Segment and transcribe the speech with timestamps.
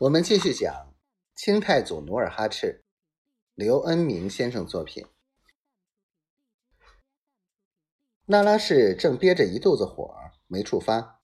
[0.00, 0.94] 我们继续讲
[1.36, 2.82] 清太祖努尔哈赤，
[3.54, 5.04] 刘恩明先生作品。
[8.24, 10.14] 那拉氏正憋着一肚子火
[10.46, 11.20] 没处发，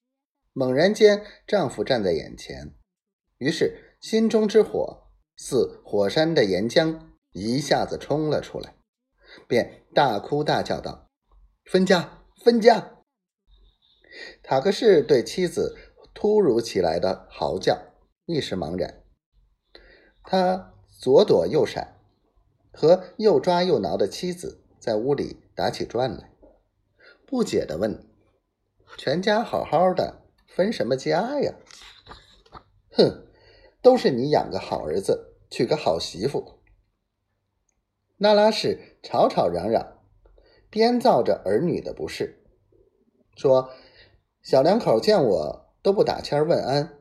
[0.53, 2.75] 猛然间丈夫站在眼前，
[3.39, 5.09] 于是心中之火
[5.39, 7.01] 似火山的岩浆
[7.33, 8.77] 一下子冲了出来，
[9.49, 11.09] 便大哭大叫道
[11.65, 12.99] ：“分家，分家！”
[14.45, 17.86] 塔克士对妻子突如其来的嚎叫。
[18.27, 19.05] 一时茫然，
[20.25, 21.97] 他左躲右闪，
[22.73, 26.33] 和又抓又挠的妻子在屋里打起转来，
[27.25, 28.05] 不解的问
[28.99, 31.55] ：“全家好好的，分什么家呀
[32.99, 33.29] ？”“哼，
[33.81, 36.59] 都是你养个好儿子，娶个好媳妇。”
[38.19, 40.01] 那拉氏吵吵嚷嚷，
[40.69, 42.43] 编造着儿女的不是，
[43.37, 43.71] 说
[44.43, 46.93] ：“小两口见我都不打签问安。”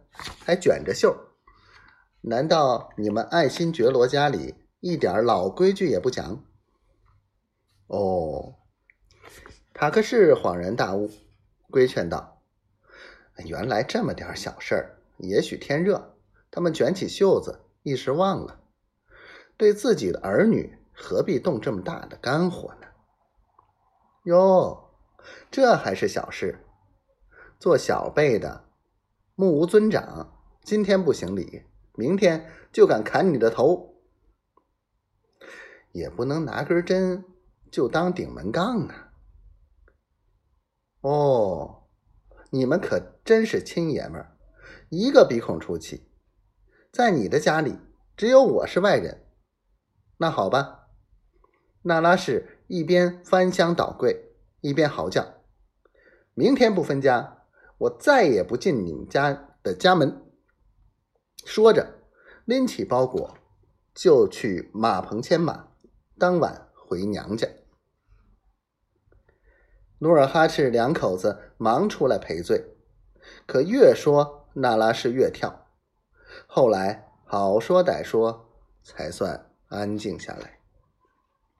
[0.46, 1.16] 还卷着袖，
[2.22, 6.44] 难道你们爱新觉罗家里一点老规矩也不讲？
[7.88, 8.56] 哦，
[9.74, 11.12] 塔克士恍然大悟，
[11.70, 12.42] 规劝道
[13.46, 16.16] ：“原来这么点小事儿，也许天热，
[16.50, 18.62] 他们卷起袖子，一时忘了。
[19.58, 22.88] 对自己的儿女，何必动这么大的肝火呢？”
[24.26, 24.90] 哟，
[25.52, 26.66] 这还是小事，
[27.60, 28.65] 做小辈的。
[29.38, 30.34] 目无尊长，
[30.64, 31.64] 今天不行礼，
[31.96, 33.98] 明天就敢砍你的头，
[35.92, 37.26] 也不能拿根针
[37.70, 39.12] 就当顶门杠啊！
[41.02, 41.84] 哦，
[42.52, 44.38] 你们可真是亲爷们儿，
[44.88, 46.08] 一个鼻孔出气，
[46.94, 47.78] 在你的家里
[48.16, 49.28] 只有我是外人。
[50.16, 50.88] 那好吧，
[51.82, 55.42] 娜拉氏一边翻箱倒柜，一边嚎叫
[56.34, 57.34] ：“明天不分家！”
[57.78, 60.24] 我再也不进你们家的家门。
[61.46, 62.00] 说着，
[62.46, 63.38] 拎起包裹
[63.94, 65.68] 就去马棚牵马，
[66.18, 67.48] 当晚回娘家。
[70.00, 72.76] 努尔哈赤两口子忙出来赔罪，
[73.46, 75.68] 可越说那拉氏越跳。
[76.48, 78.50] 后来好说歹说，
[78.84, 80.55] 才算安静下来。